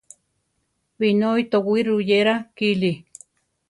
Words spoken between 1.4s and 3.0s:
towí ruyéra kili.